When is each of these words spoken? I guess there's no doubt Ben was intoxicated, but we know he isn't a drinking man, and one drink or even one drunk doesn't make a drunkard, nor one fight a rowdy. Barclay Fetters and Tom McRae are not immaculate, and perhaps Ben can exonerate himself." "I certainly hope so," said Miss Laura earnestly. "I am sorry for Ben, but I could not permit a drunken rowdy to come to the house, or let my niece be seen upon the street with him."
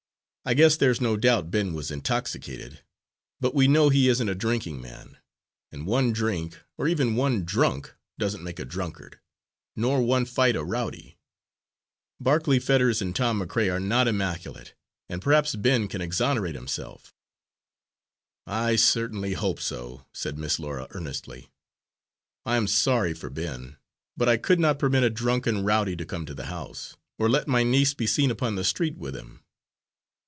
I 0.43 0.55
guess 0.55 0.75
there's 0.75 0.99
no 0.99 1.17
doubt 1.17 1.51
Ben 1.51 1.75
was 1.75 1.91
intoxicated, 1.91 2.81
but 3.39 3.53
we 3.53 3.67
know 3.67 3.89
he 3.89 4.09
isn't 4.09 4.27
a 4.27 4.33
drinking 4.33 4.81
man, 4.81 5.19
and 5.71 5.85
one 5.85 6.11
drink 6.11 6.57
or 6.79 6.87
even 6.87 7.15
one 7.15 7.45
drunk 7.45 7.93
doesn't 8.17 8.43
make 8.43 8.57
a 8.57 8.65
drunkard, 8.65 9.19
nor 9.75 10.01
one 10.01 10.25
fight 10.25 10.55
a 10.55 10.63
rowdy. 10.63 11.19
Barclay 12.19 12.57
Fetters 12.57 13.03
and 13.03 13.15
Tom 13.15 13.39
McRae 13.39 13.71
are 13.71 13.79
not 13.79 14.07
immaculate, 14.07 14.73
and 15.07 15.21
perhaps 15.21 15.55
Ben 15.55 15.87
can 15.87 16.01
exonerate 16.01 16.55
himself." 16.55 17.13
"I 18.47 18.77
certainly 18.77 19.33
hope 19.33 19.59
so," 19.59 20.07
said 20.11 20.39
Miss 20.39 20.57
Laura 20.57 20.87
earnestly. 20.89 21.51
"I 22.47 22.57
am 22.57 22.65
sorry 22.65 23.13
for 23.13 23.29
Ben, 23.29 23.77
but 24.17 24.27
I 24.27 24.37
could 24.37 24.59
not 24.59 24.79
permit 24.79 25.03
a 25.03 25.11
drunken 25.11 25.63
rowdy 25.63 25.95
to 25.97 26.05
come 26.05 26.25
to 26.25 26.33
the 26.33 26.47
house, 26.47 26.97
or 27.19 27.29
let 27.29 27.47
my 27.47 27.61
niece 27.61 27.93
be 27.93 28.07
seen 28.07 28.31
upon 28.31 28.55
the 28.55 28.63
street 28.63 28.97
with 28.97 29.15
him." 29.15 29.43